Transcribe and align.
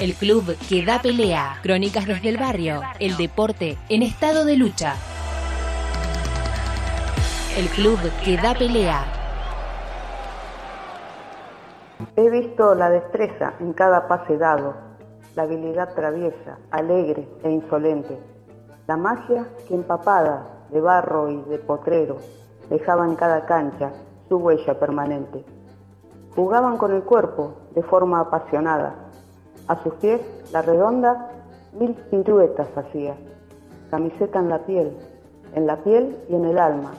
El 0.00 0.14
club 0.14 0.56
que 0.68 0.84
da 0.84 1.00
pelea. 1.00 1.58
Crónicas 1.62 2.06
desde 2.06 2.30
el 2.30 2.38
barrio. 2.38 2.80
El 2.98 3.16
deporte 3.16 3.76
en 3.88 4.02
estado 4.02 4.44
de 4.44 4.56
lucha. 4.56 4.94
El 7.56 7.68
club 7.68 7.98
que 8.24 8.36
da 8.36 8.54
pelea. 8.54 9.04
He 12.16 12.30
visto 12.30 12.74
la 12.74 12.90
destreza 12.90 13.54
en 13.60 13.74
cada 13.74 14.08
pase 14.08 14.36
dado, 14.38 14.74
la 15.36 15.44
habilidad 15.44 15.94
traviesa, 15.94 16.58
alegre 16.70 17.28
e 17.44 17.50
insolente, 17.50 18.18
la 18.88 18.96
magia 18.96 19.46
que 19.68 19.74
empapada 19.74 20.66
de 20.70 20.80
barro 20.80 21.30
y 21.30 21.42
de 21.42 21.58
potrero 21.58 22.16
dejaba 22.68 23.06
en 23.06 23.14
cada 23.14 23.46
cancha 23.46 23.92
su 24.28 24.38
huella 24.38 24.78
permanente. 24.78 25.44
Jugaban 26.34 26.76
con 26.78 26.92
el 26.92 27.02
cuerpo 27.02 27.54
de 27.74 27.82
forma 27.82 28.20
apasionada. 28.20 29.01
A 29.68 29.82
sus 29.82 29.94
pies, 29.94 30.20
la 30.52 30.62
redonda, 30.62 31.30
mil 31.72 31.94
piruetas 31.94 32.68
hacía. 32.76 33.14
Camiseta 33.90 34.40
en 34.40 34.48
la 34.48 34.58
piel, 34.58 34.96
en 35.54 35.66
la 35.66 35.76
piel 35.76 36.16
y 36.28 36.34
en 36.34 36.44
el 36.46 36.58
alma, 36.58 36.92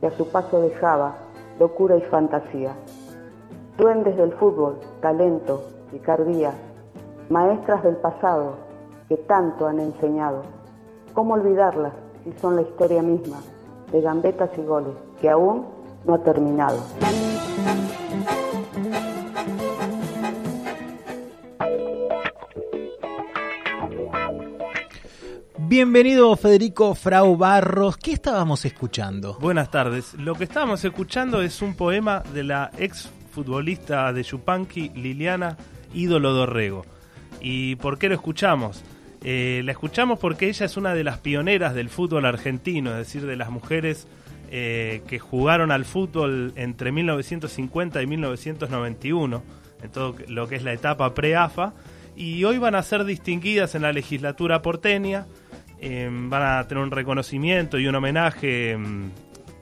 que 0.00 0.06
a 0.06 0.10
su 0.10 0.28
paso 0.28 0.60
dejaba 0.60 1.14
locura 1.58 1.96
y 1.96 2.00
fantasía. 2.02 2.74
Duendes 3.78 4.16
del 4.16 4.32
fútbol, 4.32 4.78
talento, 5.00 5.62
picardía, 5.90 6.52
maestras 7.28 7.82
del 7.84 7.96
pasado 7.96 8.54
que 9.08 9.16
tanto 9.16 9.66
han 9.66 9.80
enseñado. 9.80 10.42
¿Cómo 11.14 11.34
olvidarlas 11.34 11.92
si 12.24 12.32
son 12.32 12.56
la 12.56 12.62
historia 12.62 13.02
misma 13.02 13.38
de 13.92 14.00
gambetas 14.00 14.50
y 14.56 14.62
goles 14.62 14.94
que 15.20 15.30
aún 15.30 15.66
no 16.04 16.14
ha 16.14 16.18
terminado? 16.18 16.78
Bienvenido 25.70 26.34
Federico 26.34 26.96
Frau 26.96 27.36
Barros. 27.36 27.96
¿Qué 27.96 28.10
estábamos 28.10 28.64
escuchando? 28.64 29.38
Buenas 29.38 29.70
tardes. 29.70 30.14
Lo 30.14 30.34
que 30.34 30.42
estábamos 30.42 30.84
escuchando 30.84 31.42
es 31.42 31.62
un 31.62 31.76
poema 31.76 32.24
de 32.34 32.42
la 32.42 32.72
ex 32.76 33.08
futbolista 33.30 34.12
de 34.12 34.24
Yupanqui, 34.24 34.88
Liliana 34.96 35.56
Ídolo 35.94 36.32
Dorrego. 36.32 36.84
¿Y 37.40 37.76
por 37.76 38.00
qué 38.00 38.08
lo 38.08 38.16
escuchamos? 38.16 38.82
Eh, 39.22 39.62
la 39.64 39.70
escuchamos 39.70 40.18
porque 40.18 40.48
ella 40.48 40.66
es 40.66 40.76
una 40.76 40.92
de 40.92 41.04
las 41.04 41.18
pioneras 41.18 41.72
del 41.72 41.88
fútbol 41.88 42.24
argentino, 42.24 42.90
es 42.90 42.96
decir, 42.96 43.24
de 43.24 43.36
las 43.36 43.50
mujeres 43.50 44.08
eh, 44.50 45.02
que 45.06 45.20
jugaron 45.20 45.70
al 45.70 45.84
fútbol 45.84 46.52
entre 46.56 46.90
1950 46.90 48.02
y 48.02 48.06
1991, 48.08 49.42
en 49.84 49.90
todo 49.92 50.16
lo 50.26 50.48
que 50.48 50.56
es 50.56 50.64
la 50.64 50.72
etapa 50.72 51.14
pre-AFA, 51.14 51.74
y 52.16 52.42
hoy 52.42 52.58
van 52.58 52.74
a 52.74 52.82
ser 52.82 53.04
distinguidas 53.04 53.76
en 53.76 53.82
la 53.82 53.92
legislatura 53.92 54.62
porteña, 54.62 55.26
eh, 55.80 56.08
van 56.10 56.42
a 56.42 56.68
tener 56.68 56.84
un 56.84 56.90
reconocimiento 56.90 57.78
y 57.78 57.86
un 57.86 57.94
homenaje 57.94 58.76
mm, 58.76 59.10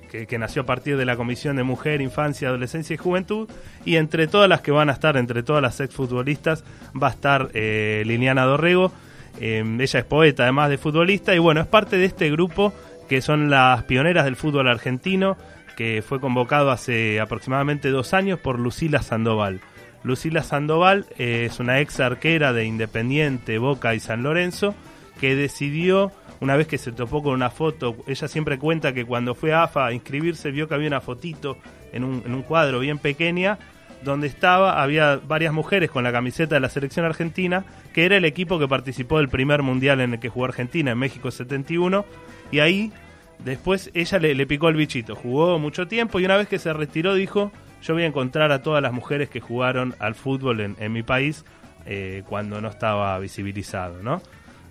que, 0.08 0.38
nació 0.38 0.62
a 0.62 0.66
partir 0.66 0.96
de 0.96 1.04
la 1.04 1.16
Comisión 1.16 1.56
de 1.56 1.62
Mujer, 1.62 2.00
Infancia, 2.00 2.48
Adolescencia 2.48 2.94
y 2.94 2.96
Juventud, 2.96 3.48
y 3.84 3.96
entre 3.96 4.26
todas 4.26 4.48
las 4.48 4.60
que 4.60 4.70
van 4.70 4.88
a 4.88 4.92
estar, 4.92 5.16
entre 5.16 5.42
todas 5.42 5.62
las 5.62 5.80
exfutbolistas, 5.80 6.64
va 7.00 7.08
a 7.08 7.10
estar 7.10 7.50
eh, 7.54 8.02
Liliana 8.06 8.44
Dorrego. 8.44 8.92
Eh, 9.40 9.62
ella 9.78 10.00
es 10.00 10.04
poeta, 10.04 10.44
además 10.44 10.70
de 10.70 10.78
futbolista, 10.78 11.34
y 11.34 11.38
bueno, 11.38 11.60
es 11.60 11.66
parte 11.66 11.96
de 11.96 12.06
este 12.06 12.30
grupo 12.30 12.72
que 13.08 13.20
son 13.20 13.50
las 13.50 13.84
pioneras 13.84 14.24
del 14.24 14.36
fútbol 14.36 14.68
argentino, 14.68 15.36
que 15.76 16.02
fue 16.02 16.20
convocado 16.20 16.70
hace 16.70 17.20
aproximadamente 17.20 17.90
dos 17.90 18.12
años 18.12 18.38
por 18.38 18.58
Lucila 18.58 19.00
Sandoval. 19.02 19.60
Lucila 20.02 20.42
Sandoval 20.42 21.06
eh, 21.18 21.46
es 21.48 21.60
una 21.60 21.80
ex 21.80 22.00
arquera 22.00 22.52
de 22.52 22.64
Independiente, 22.64 23.58
Boca 23.58 23.94
y 23.94 24.00
San 24.00 24.22
Lorenzo, 24.22 24.74
que 25.20 25.36
decidió 25.36 26.12
una 26.40 26.56
vez 26.56 26.66
que 26.66 26.78
se 26.78 26.92
topó 26.92 27.22
con 27.22 27.34
una 27.34 27.50
foto, 27.50 27.96
ella 28.06 28.28
siempre 28.28 28.58
cuenta 28.58 28.94
que 28.94 29.04
cuando 29.04 29.34
fue 29.34 29.52
a 29.52 29.64
AFA 29.64 29.86
a 29.86 29.92
inscribirse 29.92 30.50
vio 30.50 30.68
que 30.68 30.74
había 30.74 30.88
una 30.88 31.00
fotito 31.00 31.58
en 31.92 32.04
un, 32.04 32.22
en 32.24 32.34
un 32.34 32.42
cuadro 32.42 32.78
bien 32.80 32.98
pequeña 32.98 33.58
donde 34.02 34.28
estaba, 34.28 34.82
había 34.82 35.16
varias 35.16 35.52
mujeres 35.52 35.90
con 35.90 36.04
la 36.04 36.12
camiseta 36.12 36.54
de 36.54 36.60
la 36.60 36.68
selección 36.68 37.04
argentina, 37.04 37.64
que 37.92 38.04
era 38.04 38.16
el 38.16 38.24
equipo 38.24 38.58
que 38.58 38.68
participó 38.68 39.18
del 39.18 39.28
primer 39.28 39.62
mundial 39.62 40.00
en 40.00 40.14
el 40.14 40.20
que 40.20 40.28
jugó 40.28 40.46
Argentina, 40.46 40.92
en 40.92 40.98
México 40.98 41.30
71, 41.30 42.04
y 42.50 42.60
ahí 42.60 42.92
después 43.40 43.90
ella 43.94 44.18
le, 44.18 44.46
picó 44.46 44.68
el 44.68 44.76
bichito, 44.76 45.14
jugó 45.14 45.58
mucho 45.58 45.86
tiempo 45.88 46.20
y 46.20 46.24
una 46.24 46.36
vez 46.36 46.48
que 46.48 46.58
se 46.58 46.72
retiró 46.72 47.14
dijo, 47.14 47.52
yo 47.82 47.94
voy 47.94 48.04
a 48.04 48.06
encontrar 48.06 48.52
a 48.52 48.62
todas 48.62 48.82
las 48.82 48.92
mujeres 48.92 49.28
que 49.28 49.40
jugaron 49.40 49.94
al 49.98 50.14
fútbol 50.14 50.60
en, 50.60 50.92
mi 50.92 51.02
país 51.02 51.44
eh, 51.86 52.22
cuando 52.28 52.60
no 52.60 52.68
estaba 52.68 53.18
visibilizado, 53.18 54.02
¿no? 54.02 54.22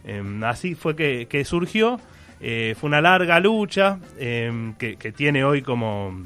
Em, 0.03 0.43
así 0.43 0.75
fue 0.75 0.95
que, 0.95 1.45
surgió. 1.45 1.99
Eh, 2.39 2.75
fue 2.79 2.87
una 2.87 3.01
larga 3.01 3.39
lucha 3.39 3.99
em, 4.19 4.75
que, 4.75 4.95
tiene 5.11 5.43
hoy 5.43 5.61
como, 5.61 6.25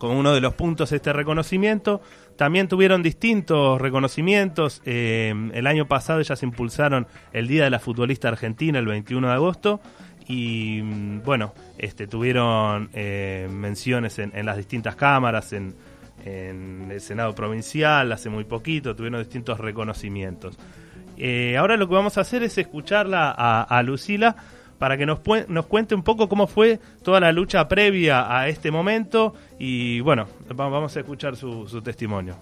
uno 0.00 0.32
de 0.32 0.40
los 0.40 0.54
puntos 0.54 0.92
este 0.92 1.12
reconocimiento. 1.12 2.00
También 2.36 2.68
tuvieron 2.68 3.02
distintos 3.02 3.80
reconocimientos. 3.80 4.82
Em, 4.84 5.50
el 5.54 5.66
año 5.66 5.86
pasado 5.86 6.22
se 6.22 6.46
impulsaron 6.46 7.06
el 7.32 7.48
Día 7.48 7.64
de 7.64 7.70
la 7.70 7.78
Futbolista 7.78 8.28
Argentina, 8.28 8.78
el 8.78 8.86
21 8.86 9.28
de 9.28 9.34
agosto. 9.34 9.80
Y 10.28 10.82
mm, 10.82 11.22
bueno, 11.24 11.54
este, 11.78 12.06
tuvieron 12.06 12.90
eh, 12.92 13.48
menciones 13.50 14.18
en, 14.18 14.44
las 14.44 14.56
distintas 14.56 14.94
cámaras, 14.94 15.52
en 15.52 15.74
el 16.24 17.00
Senado 17.00 17.34
Provincial 17.34 18.12
hace 18.12 18.28
muy 18.28 18.44
poquito, 18.44 18.94
tuvieron 18.94 19.20
distintos 19.20 19.58
reconocimientos. 19.58 20.58
Eh, 21.20 21.56
ahora 21.56 21.76
lo 21.76 21.88
que 21.88 21.94
vamos 21.94 22.16
a 22.16 22.20
hacer 22.20 22.44
es 22.44 22.56
escucharla 22.58 23.30
a, 23.30 23.82
Lucila 23.82 24.36
para 24.78 24.96
que 24.96 25.04
nos, 25.04 25.18
nos 25.48 25.66
cuente 25.66 25.96
un 25.96 26.04
poco 26.04 26.28
cómo 26.28 26.46
fue 26.46 26.78
toda 27.02 27.18
la 27.18 27.32
lucha 27.32 27.66
previa 27.66 28.38
a 28.38 28.48
este 28.48 28.70
momento 28.70 29.34
y 29.58 30.00
bueno, 30.00 30.28
vamos 30.54 30.96
a 30.96 31.00
escuchar 31.00 31.36
su, 31.36 31.82
testimonio. 31.82 32.36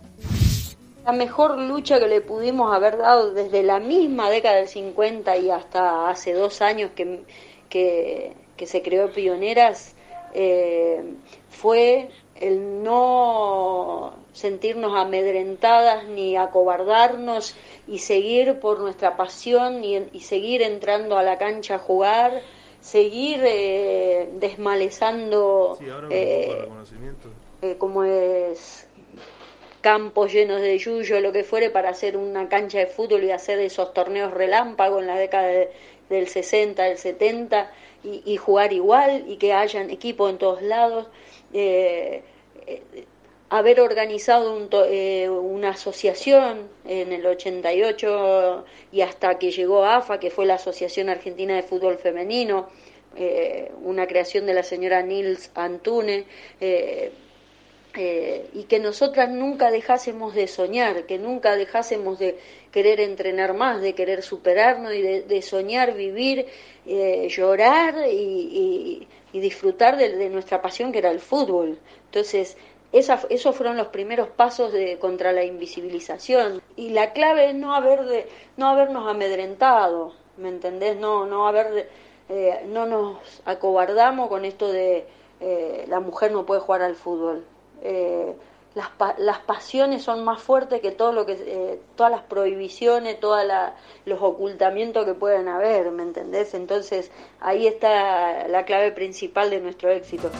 La 1.06 1.12
mejor 1.12 1.58
lucha 1.58 1.98
que 1.98 2.06
le 2.06 2.20
pudimos 2.20 2.74
haber 2.74 2.98
dado 2.98 3.32
desde 3.32 3.62
la 3.62 3.80
misma 3.80 4.28
década 4.28 4.56
del 4.56 4.68
50 4.68 5.36
y 5.38 5.50
hasta 5.50 6.10
hace 6.10 6.34
dos 6.34 6.60
años 6.60 6.90
que, 6.94 7.22
que, 7.70 8.66
se 8.66 8.82
creó 8.82 9.10
Pioneras 9.10 9.94
eh, 10.34 11.02
fue 11.48 12.10
el 12.40 12.82
no 12.82 14.14
sentirnos 14.32 14.94
amedrentadas 14.94 16.06
ni 16.06 16.36
acobardarnos 16.36 17.56
y 17.86 17.98
seguir 17.98 18.60
por 18.60 18.80
nuestra 18.80 19.16
pasión 19.16 19.82
y, 19.82 20.20
seguir 20.20 20.62
entrando 20.62 21.16
a 21.16 21.22
la 21.22 21.38
cancha 21.38 21.76
a 21.76 21.78
jugar, 21.78 22.42
seguir 22.80 23.40
eh, 23.44 24.28
desmalezando 24.34 25.78
eh, 26.10 26.68
eh, 27.62 27.76
como 27.78 28.04
es 28.04 28.86
campos 29.80 30.32
llenos 30.32 30.60
de 30.60 30.76
yuyo, 30.78 31.20
lo 31.20 31.32
que 31.32 31.44
fuere, 31.44 31.70
para 31.70 31.90
hacer 31.90 32.16
una 32.16 32.48
cancha 32.48 32.78
de 32.78 32.86
fútbol 32.86 33.24
y 33.24 33.30
hacer 33.30 33.60
esos 33.60 33.94
torneos 33.94 34.32
relámpago 34.32 34.98
en 34.98 35.06
la 35.06 35.16
década 35.16 35.48
del 36.08 36.28
60, 36.28 36.82
del 36.82 36.98
70 36.98 37.70
y, 38.24 38.36
jugar 38.36 38.72
igual 38.72 39.24
y 39.28 39.36
que 39.36 39.52
hayan 39.52 39.90
equipos 39.90 40.30
en 40.30 40.38
todos 40.38 40.62
lados. 40.62 41.08
Eh, 41.52 42.22
haber 43.48 43.80
organizado 43.80 44.68
eh, 44.88 45.28
una 45.28 45.70
asociación 45.70 46.68
en 46.84 47.12
el 47.12 47.24
88 47.26 48.64
y 48.92 49.00
hasta 49.02 49.38
que 49.38 49.50
llegó 49.50 49.84
AFA, 49.84 50.18
que 50.18 50.30
fue 50.30 50.46
la 50.46 50.54
Asociación 50.54 51.08
Argentina 51.08 51.54
de 51.54 51.62
Fútbol 51.62 51.98
Femenino, 51.98 52.68
eh, 53.16 53.70
una 53.82 54.06
creación 54.06 54.46
de 54.46 54.54
la 54.54 54.62
señora 54.62 55.02
Nils 55.02 55.50
Antune, 55.54 56.24
eh, 56.60 57.12
y 57.96 58.64
que 58.64 58.78
nosotras 58.78 59.30
nunca 59.30 59.70
dejásemos 59.70 60.34
de 60.34 60.46
soñar, 60.48 61.06
que 61.06 61.18
nunca 61.18 61.56
dejásemos 61.56 62.18
de 62.18 62.38
querer 62.70 63.00
entrenar 63.00 63.54
más, 63.54 63.80
de 63.80 63.94
querer 63.94 64.22
superarnos 64.22 64.92
y 64.94 65.02
de, 65.02 65.42
soñar, 65.42 65.94
vivir, 65.94 66.46
llorar 67.28 67.94
y, 68.10 69.06
disfrutar 69.32 69.96
de, 69.96 70.28
nuestra 70.30 70.62
pasión 70.62 70.92
que 70.92 70.98
era 70.98 71.10
el 71.10 71.20
fútbol. 71.20 71.78
Entonces, 72.06 72.56
esos 72.92 73.56
fueron 73.56 73.76
los 73.76 73.88
primeros 73.88 74.28
pasos 74.28 74.72
de, 74.72 74.98
contra 74.98 75.32
la 75.32 75.44
invisibilización. 75.44 76.62
Y 76.76 76.90
la 76.90 77.12
clave 77.12 77.50
es 77.50 77.54
no, 77.54 77.74
haber 77.74 78.04
de, 78.04 78.28
no 78.56 78.68
habernos 78.68 79.08
amedrentado, 79.08 80.14
¿me 80.36 80.48
entendés? 80.48 80.96
No, 80.96 81.26
no, 81.26 81.46
haber, 81.46 81.88
eh, 82.28 82.64
no 82.66 82.86
nos 82.86 83.18
acobardamos 83.44 84.28
con 84.28 84.44
esto 84.44 84.70
de 84.70 85.06
eh, 85.40 85.84
la 85.88 86.00
mujer 86.00 86.32
no 86.32 86.46
puede 86.46 86.60
jugar 86.60 86.82
al 86.82 86.94
fútbol. 86.94 87.44
Eh, 87.82 88.34
las, 88.74 88.90
las, 89.18 89.38
pasiones 89.38 90.02
son 90.02 90.22
más 90.22 90.42
fuertes 90.42 90.82
que 90.82 90.92
todo 90.92 91.12
lo 91.12 91.24
que 91.24 91.78
todas 91.94 92.12
las 92.12 92.22
prohibiciones, 92.22 93.18
todos 93.18 93.42
los 94.04 94.20
ocultamientos 94.20 95.06
que 95.06 95.14
pueden 95.14 95.48
haber, 95.48 95.90
¿me 95.92 96.02
entendés? 96.02 96.52
Entonces 96.52 97.10
ahí 97.40 97.66
está 97.66 98.46
la 98.48 98.66
clave 98.66 98.92
principal 98.92 99.48
de 99.48 99.60
nuestro 99.60 99.90
éxito. 99.90 100.30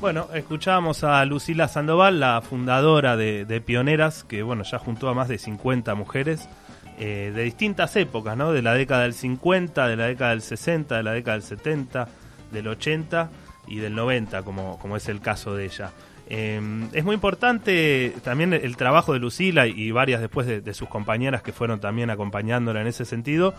Bueno, 0.00 0.28
escuchábamos 0.32 1.04
a 1.04 1.24
Lucila 1.26 1.68
Sandoval, 1.68 2.20
la 2.20 2.40
fundadora 2.40 3.16
de, 3.16 3.44
de 3.44 3.60
Pioneras, 3.60 4.24
que 4.24 4.42
bueno, 4.42 4.62
ya 4.62 4.78
juntó 4.78 5.08
a 5.08 5.14
más 5.14 5.28
de 5.28 5.38
50 5.38 5.94
mujeres 5.94 6.48
eh, 6.96 7.32
de 7.34 7.42
distintas 7.42 7.96
épocas, 7.96 8.36
¿no? 8.36 8.52
De 8.52 8.62
la 8.62 8.72
década 8.74 9.02
del 9.02 9.14
50, 9.14 9.88
de 9.88 9.96
la 9.96 10.06
década 10.06 10.30
del 10.30 10.42
60, 10.42 10.96
de 10.96 11.02
la 11.02 11.12
década 11.12 11.38
del 11.38 11.42
70, 11.42 12.08
del 12.52 12.68
80 12.68 13.30
y 13.66 13.78
del 13.78 13.94
90, 13.94 14.42
como, 14.42 14.78
como 14.78 14.96
es 14.96 15.08
el 15.08 15.20
caso 15.20 15.54
de 15.54 15.64
ella. 15.64 15.92
Eh, 16.26 16.60
es 16.92 17.04
muy 17.04 17.14
importante 17.14 18.14
también 18.22 18.54
el 18.54 18.76
trabajo 18.76 19.12
de 19.12 19.18
Lucila 19.18 19.66
y 19.66 19.90
varias 19.90 20.20
después 20.20 20.46
de, 20.46 20.60
de 20.60 20.74
sus 20.74 20.88
compañeras 20.88 21.42
que 21.42 21.52
fueron 21.52 21.80
también 21.80 22.10
acompañándola 22.10 22.80
en 22.80 22.86
ese 22.86 23.04
sentido, 23.04 23.54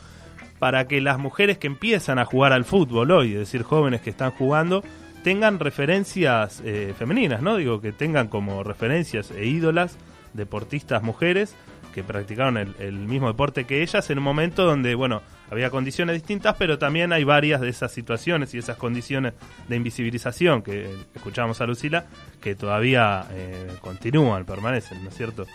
para 0.60 0.88
que 0.88 1.02
las 1.02 1.19
mujeres 1.19 1.57
que 1.57 1.68
empiezan 1.68 2.19
a 2.19 2.25
jugar 2.25 2.54
al 2.54 2.66
fútbol 2.66 3.12
hoy, 3.12 3.34
es 3.34 3.40
decir, 3.40 3.63
jóvenes 3.63 4.02
que 4.02 4.10
están 4.10 4.31
jugando, 4.31 4.84
tengan 5.24 5.60
referencias 5.60 6.62
eh, 6.63 6.94
femeninas, 6.98 7.42
¿no? 7.42 7.58
Digo, 7.58 7.81
que 7.81 7.92
tengan 7.92 8.28
como 8.28 8.63
referencias 8.63 9.31
e 9.31 9.46
ídolas 9.46 9.98
deportistas 10.34 11.01
mujeres 11.01 11.56
que 11.96 12.04
practicaron 12.04 12.58
el, 12.58 12.75
el, 12.78 12.94
mismo 12.94 13.28
deporte 13.28 13.66
que 13.66 13.81
ellas 13.81 14.10
en 14.12 14.19
un 14.19 14.24
momento 14.24 14.66
donde, 14.66 14.94
bueno, 14.94 15.24
había 15.50 15.69
condiciones 15.69 16.15
distintas, 16.15 16.56
pero 16.57 16.77
también 16.77 17.13
hay 17.13 17.24
varias 17.24 17.62
de 17.62 17.69
esas 17.69 17.92
situaciones 17.92 18.53
y 18.53 18.57
esas 18.57 18.77
condiciones 18.77 19.33
de 19.68 19.75
invisibilización 19.75 20.62
que 20.62 20.95
escuchábamos 21.13 21.62
a 21.62 21.65
Lucila, 21.65 22.06
que 22.42 22.56
todavía 22.56 23.25
eh, 23.31 23.68
continúan, 23.81 24.45
permanecen, 24.45 25.03
¿no 25.03 25.09
es 25.09 25.15
cierto? 25.15 25.45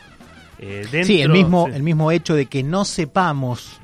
Eh, 0.58 0.86
dentro, 0.90 1.06
sí, 1.06 1.22
el 1.22 1.30
mismo, 1.30 1.66
sí. 1.66 1.72
el 1.74 1.82
mismo 1.82 2.12
hecho 2.12 2.34
de 2.34 2.46
que 2.46 2.62
no 2.62 2.84
sepamos 2.84 3.80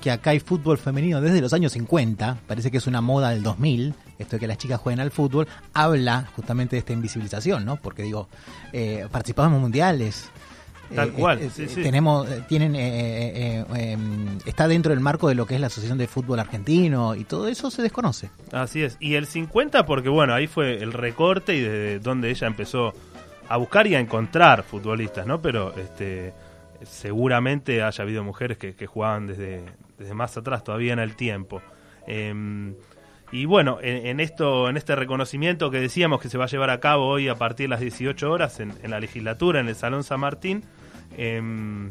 que 0.00 0.10
acá 0.10 0.30
hay 0.30 0.40
fútbol 0.40 0.78
femenino 0.78 1.20
desde 1.20 1.40
los 1.40 1.52
años 1.52 1.72
50, 1.72 2.38
parece 2.46 2.70
que 2.70 2.78
es 2.78 2.86
una 2.86 3.00
moda 3.00 3.30
del 3.30 3.42
2000, 3.42 3.94
esto 4.18 4.36
de 4.36 4.40
que 4.40 4.46
las 4.46 4.58
chicas 4.58 4.80
jueguen 4.80 5.00
al 5.00 5.10
fútbol, 5.10 5.46
habla 5.74 6.28
justamente 6.34 6.76
de 6.76 6.80
esta 6.80 6.92
invisibilización, 6.92 7.64
¿no? 7.64 7.76
Porque 7.76 8.02
digo, 8.02 8.28
eh, 8.72 9.06
participamos 9.10 9.56
en 9.56 9.60
mundiales, 9.60 10.30
Tal 10.94 11.12
cual. 11.12 11.50
Sí, 11.50 11.68
sí. 11.68 11.82
Tenemos, 11.82 12.28
tienen, 12.48 12.74
eh, 12.74 13.64
em, 13.74 14.38
está 14.44 14.66
dentro 14.66 14.90
del 14.90 15.00
marco 15.00 15.28
de 15.28 15.34
lo 15.34 15.46
que 15.46 15.54
es 15.54 15.60
la 15.60 15.68
Asociación 15.68 15.98
de 15.98 16.06
Fútbol 16.06 16.40
Argentino 16.40 17.14
y 17.14 17.24
todo 17.24 17.48
eso 17.48 17.70
se 17.70 17.82
desconoce. 17.82 18.30
Así 18.52 18.82
es. 18.82 18.96
Y 19.00 19.14
el 19.14 19.26
50 19.26 19.86
porque 19.86 20.08
bueno, 20.08 20.34
ahí 20.34 20.46
fue 20.46 20.82
el 20.82 20.92
recorte 20.92 21.54
y 21.54 21.60
desde 21.60 22.00
donde 22.00 22.30
ella 22.30 22.46
empezó 22.46 22.92
a 23.48 23.56
buscar 23.56 23.86
y 23.86 23.94
a 23.94 24.00
encontrar 24.00 24.62
futbolistas, 24.62 25.26
¿no? 25.26 25.40
Pero 25.40 25.74
este 25.76 26.32
seguramente 26.82 27.82
haya 27.82 28.02
habido 28.02 28.24
mujeres 28.24 28.56
que, 28.58 28.74
que 28.74 28.86
jugaban 28.86 29.26
desde, 29.26 29.62
desde 29.98 30.14
más 30.14 30.36
atrás 30.36 30.64
todavía 30.64 30.92
en 30.92 30.98
el 30.98 31.14
tiempo. 31.14 31.62
Eh, 32.06 32.74
y 33.32 33.44
bueno, 33.44 33.78
en, 33.80 34.06
en, 34.06 34.20
esto, 34.20 34.68
en 34.68 34.76
este 34.76 34.96
reconocimiento 34.96 35.70
que 35.70 35.80
decíamos 35.80 36.20
que 36.20 36.28
se 36.28 36.36
va 36.36 36.44
a 36.44 36.48
llevar 36.48 36.70
a 36.70 36.80
cabo 36.80 37.06
hoy 37.06 37.28
a 37.28 37.36
partir 37.36 37.64
de 37.64 37.68
las 37.68 37.80
18 37.80 38.30
horas 38.30 38.58
en, 38.58 38.72
en 38.82 38.90
la 38.90 38.98
legislatura, 38.98 39.60
en 39.60 39.68
el 39.68 39.76
Salón 39.76 40.02
San 40.02 40.20
Martín, 40.20 40.64
eh, 41.16 41.90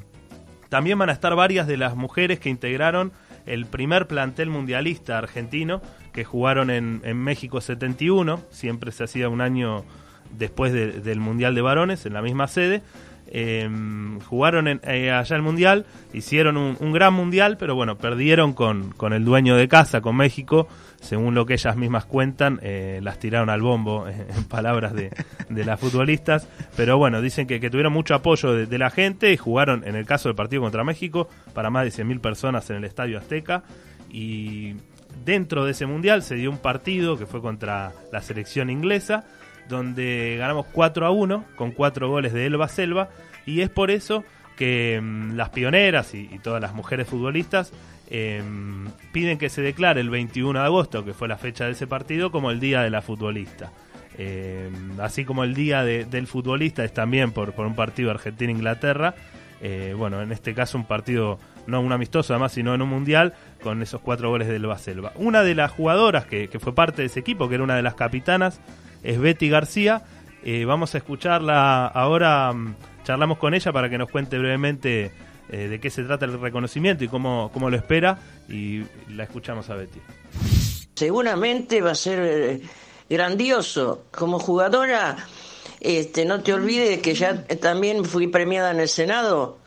también 0.69 0.99
van 0.99 1.09
a 1.09 1.13
estar 1.13 1.35
varias 1.35 1.67
de 1.67 1.77
las 1.77 1.95
mujeres 1.95 2.39
que 2.39 2.49
integraron 2.49 3.11
el 3.45 3.65
primer 3.65 4.07
plantel 4.07 4.49
mundialista 4.49 5.17
argentino 5.17 5.81
que 6.13 6.23
jugaron 6.23 6.69
en, 6.69 7.17
México 7.17 7.61
71, 7.61 8.41
siempre 8.51 8.91
se 8.91 9.03
hacía 9.03 9.29
un 9.29 9.41
año 9.41 9.83
después 10.37 10.71
de, 10.71 10.91
del 11.01 11.19
Mundial 11.19 11.55
de 11.55 11.61
Varones, 11.61 12.05
en 12.05 12.13
la 12.13 12.21
misma 12.21 12.47
sede. 12.47 12.83
Eh, 13.31 13.69
jugaron 14.25 14.67
en, 14.67 14.81
eh, 14.83 15.11
allá 15.11 15.35
el 15.35 15.43
mundial, 15.43 15.85
hicieron 16.13 16.57
un, 16.57 16.91
gran 16.91 17.13
mundial, 17.13 17.57
pero 17.57 17.75
bueno, 17.75 17.97
perdieron 17.97 18.53
con, 18.53 18.93
el 19.13 19.23
dueño 19.23 19.55
de 19.55 19.67
casa, 19.67 20.01
con 20.01 20.15
México, 20.15 20.67
según 20.99 21.35
lo 21.35 21.45
que 21.45 21.53
ellas 21.53 21.77
mismas 21.77 22.05
cuentan, 22.05 22.59
eh, 22.63 22.99
las 23.03 23.19
tiraron 23.19 23.49
al 23.51 23.61
bombo, 23.61 24.07
en 24.07 24.43
palabras 24.45 24.93
de, 24.93 25.11
las 25.49 25.79
futbolistas, 25.79 26.47
pero 26.75 26.97
bueno, 26.97 27.21
dicen 27.21 27.45
que, 27.45 27.59
que 27.59 27.69
tuvieron 27.69 27.93
mucho 27.93 28.15
apoyo 28.15 28.53
de, 28.53 28.65
de, 28.65 28.77
la 28.79 28.89
gente 28.89 29.31
y 29.31 29.37
jugaron, 29.37 29.87
en 29.87 29.95
el 29.95 30.05
caso 30.05 30.29
del 30.29 30.35
partido 30.35 30.63
contra 30.63 30.83
México, 30.83 31.29
para 31.53 31.69
más 31.69 31.83
de 31.85 32.03
100.000 32.03 32.21
personas 32.21 32.69
en 32.69 32.77
el 32.77 32.83
Estadio 32.85 33.19
Azteca. 33.19 33.63
Y 34.11 34.73
dentro 35.23 35.65
de 35.65 35.71
ese 35.71 35.85
mundial 35.85 36.23
se 36.23 36.35
dio 36.35 36.49
un 36.49 36.57
partido 36.57 37.17
que 37.17 37.25
fue 37.25 37.41
contra 37.41 37.93
la 38.11 38.21
selección 38.21 38.69
inglesa, 38.69 39.25
donde 39.69 40.35
ganamos 40.37 40.65
4 40.73 41.05
a 41.05 41.11
1 41.11 41.45
con 41.55 41.71
4 41.71 42.09
goles 42.09 42.33
de 42.33 42.45
Elba 42.45 42.67
Selva 42.67 43.09
y 43.45 43.61
es 43.61 43.69
por 43.69 43.91
eso 43.91 44.25
que 44.57 44.99
mmm, 45.01 45.37
las 45.37 45.49
pioneras 45.49 46.13
y, 46.13 46.27
todas 46.43 46.61
las 46.61 46.73
mujeres 46.73 47.07
futbolistas 47.07 47.71
eh, 48.09 48.43
piden 49.13 49.37
que 49.37 49.49
se 49.49 49.61
declare 49.61 50.01
el 50.01 50.09
21 50.09 50.59
de 50.59 50.65
agosto, 50.65 51.05
que 51.05 51.13
fue 51.13 51.29
la 51.29 51.37
fecha 51.37 51.65
de 51.65 51.71
ese 51.71 51.87
partido, 51.87 52.31
como 52.31 52.51
el 52.51 52.59
Día 52.59 52.81
de 52.81 52.89
la 52.89 53.01
Futbolista. 53.01 53.71
Eh, 54.17 54.69
así 54.99 55.23
como 55.23 55.45
el 55.45 55.53
Día 55.53 55.83
de, 55.83 56.03
del 56.03 56.27
Futbolista 56.27 56.83
es 56.83 56.93
también 56.93 57.31
por, 57.31 57.53
un 57.57 57.75
partido 57.75 58.11
Argentina-Inglaterra. 58.11 59.15
Eh, 59.61 59.93
bueno, 59.97 60.21
en 60.21 60.31
este 60.31 60.53
caso 60.53 60.77
un 60.77 60.85
partido 60.85 61.39
no 61.67 61.79
un 61.81 61.91
amistoso 61.93 62.33
además, 62.33 62.51
sino 62.51 62.73
en 62.73 62.81
un 62.81 62.89
mundial 62.89 63.33
con 63.61 63.81
esos 63.81 64.01
cuatro 64.01 64.29
goles 64.29 64.47
del 64.47 64.67
Selva. 64.77 65.13
Una 65.15 65.43
de 65.43 65.55
las 65.55 65.71
jugadoras 65.71 66.25
que 66.25 66.49
fue 66.59 66.73
parte 66.75 67.03
de 67.03 67.05
ese 67.05 67.19
equipo, 67.19 67.47
que 67.47 67.55
era 67.55 67.63
una 67.63 67.75
de 67.75 67.83
las 67.83 67.93
capitanas, 67.93 68.59
es 69.03 69.19
Betty 69.19 69.49
García. 69.49 70.03
Eh, 70.43 70.65
vamos 70.65 70.95
a 70.95 70.99
escucharla 70.99 71.87
ahora, 71.87 72.51
um, 72.51 72.73
charlamos 73.03 73.37
con 73.37 73.53
ella 73.53 73.71
para 73.71 73.89
que 73.89 73.97
nos 73.97 74.09
cuente 74.09 74.37
brevemente 74.37 75.11
eh, 75.49 75.67
de 75.67 75.79
qué 75.79 75.89
se 75.89 76.03
trata 76.03 76.25
el 76.25 76.39
reconocimiento 76.39 77.03
y 77.03 77.07
cómo, 77.07 77.51
cómo 77.53 77.69
lo 77.69 77.75
espera 77.75 78.19
y 78.47 78.83
la 79.09 79.23
escuchamos 79.23 79.69
a 79.69 79.75
Betty. 79.75 79.99
Seguramente 80.95 81.81
va 81.81 81.91
a 81.91 81.95
ser 81.95 82.19
eh, 82.21 82.61
grandioso. 83.09 84.05
Como 84.11 84.39
jugadora, 84.39 85.17
este, 85.79 86.25
no 86.25 86.41
te 86.41 86.53
olvides 86.53 86.99
que 86.99 87.13
ya 87.15 87.43
también 87.43 88.05
fui 88.05 88.27
premiada 88.27 88.71
en 88.71 88.79
el 88.79 88.89
Senado 88.89 89.59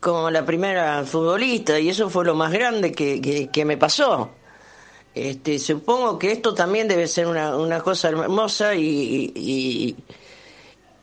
como 0.00 0.30
la 0.30 0.44
primera 0.44 1.04
futbolista 1.04 1.78
y 1.78 1.88
eso 1.88 2.10
fue 2.10 2.24
lo 2.24 2.34
más 2.34 2.50
grande 2.52 2.90
que, 2.90 3.48
que 3.52 3.64
me 3.64 3.76
pasó. 3.76 4.32
Este, 5.14 5.58
supongo 5.58 6.18
que 6.18 6.32
esto 6.32 6.54
también 6.54 6.88
debe 6.88 7.06
ser 7.06 7.26
una, 7.26 7.80
cosa 7.80 8.08
hermosa 8.08 8.74
y, 8.74 9.94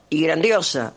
y, 0.10 0.24
grandiosa. 0.24 0.94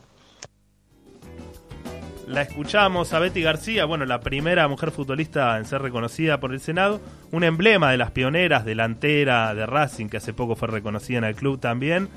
La 2.26 2.40
escuchamos 2.40 3.12
a 3.12 3.18
Betty 3.18 3.42
García, 3.42 3.84
bueno, 3.84 4.06
la 4.06 4.20
primera 4.20 4.66
mujer 4.66 4.90
futbolista 4.90 5.58
en 5.58 5.66
ser 5.66 5.82
reconocida 5.82 6.40
por 6.40 6.54
el 6.54 6.60
Senado, 6.60 7.00
un 7.30 7.44
emblema 7.44 7.90
de 7.90 7.98
las 7.98 8.12
pioneras, 8.12 8.64
delantera 8.64 9.54
de 9.54 9.66
Racing, 9.66 10.06
que 10.06 10.16
hace 10.16 10.32
poco 10.32 10.56
fue 10.56 10.68
reconocida 10.68 11.18
en 11.18 11.24
el 11.24 11.34
club 11.34 11.60
también, 11.60 12.08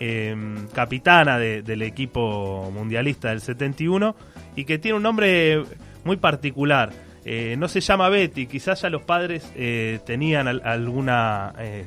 eh, 0.00 0.36
capitana 0.74 1.38
de, 1.38 1.62
del 1.62 1.80
equipo 1.80 2.70
mundialista 2.74 3.30
del 3.30 3.40
71, 3.40 4.14
y 4.54 4.66
que 4.66 4.78
tiene 4.78 4.98
un 4.98 5.02
nombre 5.02 5.64
muy 6.04 6.18
particular. 6.18 6.92
Eh, 7.24 7.56
no 7.58 7.68
se 7.68 7.80
llama 7.80 8.08
Betty, 8.08 8.46
quizás 8.46 8.82
ya 8.82 8.90
los 8.90 9.02
padres 9.02 9.50
eh, 9.54 10.00
tenían 10.04 10.48
al, 10.48 10.62
alguna... 10.64 11.54
Eh, 11.58 11.86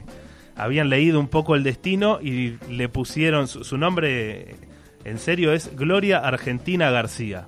habían 0.56 0.90
leído 0.90 1.20
un 1.20 1.28
poco 1.28 1.56
el 1.56 1.62
destino 1.62 2.20
y 2.20 2.58
le 2.70 2.90
pusieron 2.90 3.48
su, 3.48 3.64
su 3.64 3.78
nombre, 3.78 4.56
en 5.06 5.20
serio, 5.20 5.54
es 5.54 5.76
Gloria 5.76 6.18
Argentina 6.18 6.90
García. 6.90 7.48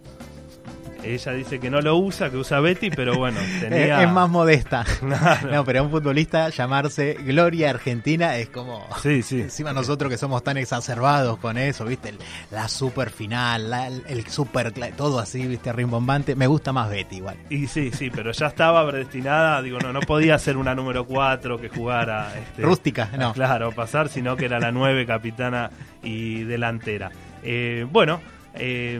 Ella 1.04 1.32
dice 1.32 1.60
que 1.60 1.70
no 1.70 1.82
lo 1.82 1.96
usa, 1.98 2.30
que 2.30 2.38
usa 2.38 2.60
Betty, 2.60 2.90
pero 2.90 3.16
bueno, 3.16 3.40
tenía... 3.62 4.04
es 4.04 4.12
más 4.12 4.30
modesta. 4.30 4.86
Claro. 5.00 5.52
No, 5.52 5.66
pero 5.66 5.80
a 5.80 5.84
un 5.84 5.92
futbolista 5.92 6.50
llamarse 6.50 7.16
Gloria 7.22 7.70
Argentina 7.70 8.36
es 8.38 8.50
como... 8.50 8.86
Sí, 9.02 9.24
sí. 9.24 9.42
Encima 9.42 9.74
nosotros 9.74 10.12
que 10.12 10.18
somos 10.18 10.44
tan 10.44 10.58
exacerbados 10.58 11.40
con 11.40 11.58
eso, 11.58 11.86
¿viste? 11.86 12.14
La 12.52 12.68
super 12.68 13.10
final, 13.10 13.70
la, 13.70 13.88
el 13.88 14.28
super... 14.28 14.74
Todo 14.96 15.20
así, 15.20 15.48
¿viste? 15.48 15.72
Rimbombante. 15.74 16.36
Me 16.36 16.48
gusta 16.48 16.74
más 16.74 16.90
Betty 16.90 17.18
igual. 17.18 17.38
Y 17.50 17.68
sí, 17.68 17.92
sí, 17.92 18.10
pero 18.10 18.32
ya 18.32 18.48
estaba 18.48 18.88
predestinada, 18.88 19.62
digo, 19.62 19.80
no, 19.80 19.94
no 19.94 20.02
podía 20.02 20.38
ser 20.38 20.58
una 20.58 20.76
número 20.76 21.06
4 21.06 21.60
que 21.60 21.70
jugara... 21.70 22.32
Este, 22.38 22.62
Rústica, 22.62 23.10
no. 23.18 23.34
Claro, 23.34 23.72
pasar, 23.72 24.10
sino 24.10 24.36
que 24.36 24.46
era 24.46 24.60
la 24.60 24.72
9 24.72 25.06
capitana 25.06 25.72
y 26.04 26.44
delantera. 26.44 27.12
Eh, 27.42 27.86
bueno... 27.90 28.22
Eh, 28.56 29.00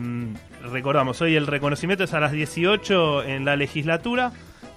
recordamos, 0.72 1.22
hoy 1.22 1.36
el 1.36 1.48
reconocimiento 1.48 2.04
es 2.04 2.14
a 2.14 2.20
las 2.20 2.32
18 2.32 3.24
en 3.24 3.46
la 3.46 3.56
legislatura. 3.56 4.32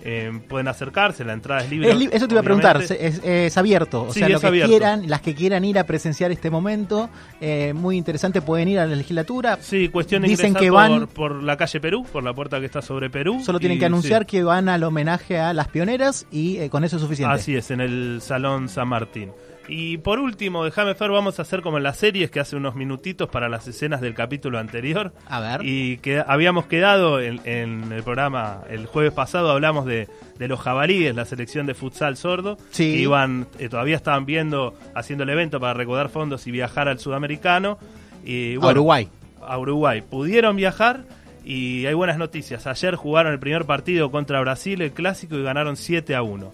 Eh, 0.04 0.32
pueden 0.48 0.66
acercarse, 0.66 1.24
la 1.24 1.32
entrada 1.32 1.62
es 1.62 1.70
libre. 1.70 1.90
Es 1.90 1.96
li 1.96 2.08
eso 2.10 2.26
te 2.26 2.34
iba 2.34 2.40
a 2.40 2.44
preguntar, 2.44 2.82
es, 2.82 2.90
es, 2.90 3.56
abierto. 3.56 4.02
O 4.02 4.12
sí, 4.12 4.18
sea, 4.18 4.28
lo 4.28 4.40
que 4.40 4.46
abierto. 4.48 4.68
quieran, 4.68 5.08
las 5.08 5.20
que 5.20 5.32
quieran 5.32 5.64
ir 5.64 5.78
a 5.78 5.84
presenciar 5.84 6.32
este 6.32 6.50
momento, 6.50 7.08
eh, 7.40 7.72
muy 7.72 7.96
interesante, 7.96 8.42
pueden 8.42 8.66
ir 8.66 8.80
a 8.80 8.86
la 8.86 8.96
legislatura. 8.96 9.58
Sí, 9.60 9.90
cuestión 9.90 10.22
de 10.22 10.28
Dicen 10.28 10.54
que 10.54 10.70
por, 10.70 10.74
van 10.74 11.06
por 11.06 11.40
la 11.40 11.56
calle 11.56 11.78
Perú, 11.80 12.04
por 12.12 12.24
la 12.24 12.34
puerta 12.34 12.58
que 12.58 12.66
está 12.66 12.82
sobre 12.82 13.10
Perú. 13.10 13.42
Solo 13.44 13.60
tienen 13.60 13.76
y, 13.76 13.78
que 13.78 13.86
anunciar 13.86 14.22
sí. 14.22 14.26
que 14.26 14.42
van 14.42 14.68
al 14.68 14.82
homenaje 14.82 15.38
a 15.38 15.52
las 15.52 15.68
pioneras 15.68 16.26
y 16.32 16.56
eh, 16.58 16.68
con 16.68 16.82
eso 16.82 16.96
es 16.96 17.02
suficiente. 17.02 17.32
Así 17.32 17.54
es, 17.54 17.70
en 17.70 17.80
el 17.80 18.20
Salón 18.22 18.68
San 18.68 18.88
Martín. 18.88 19.30
Y 19.68 19.98
por 19.98 20.18
último, 20.18 20.64
déjame 20.64 20.94
Fer, 20.94 21.10
vamos 21.10 21.38
a 21.38 21.42
hacer 21.42 21.62
como 21.62 21.76
en 21.76 21.82
las 21.82 21.98
series 21.98 22.30
que 22.30 22.40
hace 22.40 22.56
unos 22.56 22.74
minutitos 22.74 23.28
para 23.28 23.48
las 23.48 23.66
escenas 23.68 24.00
del 24.00 24.14
capítulo 24.14 24.58
anterior. 24.58 25.12
A 25.28 25.40
ver. 25.40 25.60
Y 25.64 25.98
que 25.98 26.22
habíamos 26.26 26.66
quedado 26.66 27.20
en, 27.20 27.40
el 27.92 28.02
programa, 28.02 28.62
el 28.68 28.86
jueves 28.86 29.12
pasado 29.12 29.50
hablamos 29.50 29.86
de, 29.86 30.08
los 30.38 30.60
jabalíes, 30.60 31.14
la 31.14 31.24
selección 31.24 31.66
de 31.66 31.74
futsal 31.74 32.16
sordo. 32.16 32.58
Sí. 32.70 32.92
Que 32.92 33.00
iban, 33.00 33.46
eh, 33.58 33.68
todavía 33.68 33.96
estaban 33.96 34.26
viendo, 34.26 34.74
haciendo 34.94 35.24
el 35.24 35.30
evento 35.30 35.60
para 35.60 35.74
recaudar 35.74 36.08
fondos 36.08 36.46
y 36.46 36.50
viajar 36.50 36.88
al 36.88 36.98
sudamericano. 36.98 37.78
Y, 38.24 38.56
a 38.56 38.66
Uruguay. 38.66 39.08
A 39.40 39.58
Uruguay. 39.58 40.02
Pudieron 40.02 40.56
viajar 40.56 41.04
y 41.44 41.86
hay 41.86 41.94
buenas 41.94 42.18
noticias. 42.18 42.66
Ayer 42.66 42.94
jugaron 42.96 43.32
el 43.32 43.38
primer 43.38 43.64
partido 43.64 44.10
contra 44.10 44.40
Brasil, 44.40 44.80
el 44.80 44.92
clásico, 44.92 45.36
y 45.36 45.42
ganaron 45.42 45.76
7 45.76 46.14
a 46.14 46.22
1. 46.22 46.52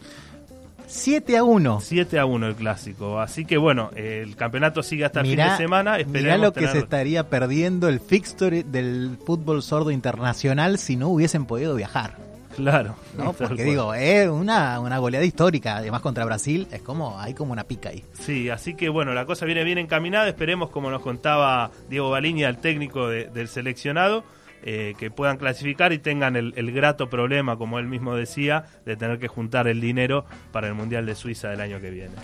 7 0.89 1.37
a 1.37 1.45
1. 1.45 1.81
7 1.81 2.19
a 2.19 2.25
1 2.25 2.47
el 2.49 2.55
clásico. 2.55 3.21
Así 3.21 3.45
que 3.45 3.59
bueno, 3.59 3.91
el 3.95 4.35
campeonato 4.37 4.83
sigue 4.83 5.05
hasta 5.05 5.21
el 5.21 5.27
fin 5.27 5.37
de 5.37 5.57
semana. 5.57 5.99
Mirá 6.07 6.39
lo 6.39 6.53
que 6.53 6.67
se 6.69 6.79
estaría 6.79 7.29
perdiendo 7.29 7.89
el 7.89 8.01
fixture 8.01 8.65
del 8.65 9.19
fútbol 9.25 9.63
sordo 9.63 9.91
internacional 9.91 10.79
si 10.79 10.97
no 10.97 11.09
hubiesen 11.09 11.47
podido 11.47 11.75
viajar. 11.75 12.17
Claro. 12.57 12.97
¿no? 13.17 13.33
Porque 13.35 13.63
digo, 13.63 13.95
es 13.95 14.29
una, 14.29 14.81
una 14.81 14.99
goleada 14.99 15.25
histórica, 15.25 15.77
además 15.77 16.01
contra 16.01 16.25
Brasil, 16.25 16.67
es 16.73 16.83
como, 16.83 17.21
hay 17.21 17.33
como 17.33 17.53
una 17.53 17.63
pica 17.63 17.91
ahí. 17.91 18.03
Sí, 18.15 18.51
así 18.51 18.75
que 18.75 18.89
bueno, 18.89 19.15
la 19.15 19.27
cosa 19.27 19.47
viene 19.47 19.63
bien 19.63 19.79
encaminada, 19.79 20.27
esperemos 20.27 20.71
como 20.71 20.91
nos 20.91 21.01
contaba 21.01 21.71
Diego 21.89 22.11
Baliña, 22.11 22.49
el 22.49 22.59
técnico 22.59 23.09
del 23.09 23.47
seleccionado, 23.47 24.25
eh, 24.63 24.95
que 24.99 25.11
puedan 25.11 25.37
clasificar 25.37 25.93
y 25.93 25.99
tengan 25.99 26.37
el, 26.37 26.53
el, 26.57 26.73
grato 26.73 27.09
problema, 27.09 27.57
como 27.57 27.79
él 27.79 27.87
mismo 27.87 28.15
decía, 28.15 28.65
de 28.85 28.97
tener 28.97 29.19
que 29.19 29.29
juntar 29.29 29.69
el 29.69 29.81
dinero 29.81 30.25
para 30.53 30.69
el 30.69 30.75
Mundial 30.75 31.07
de 31.07 31.15
Suiza 31.15 31.49
del 31.49 31.61
año 31.61 31.81
que 31.81 31.91
viene. 31.91 32.15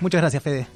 Muchas 0.00 0.20
gracias, 0.20 0.42
Fede. 0.42 0.66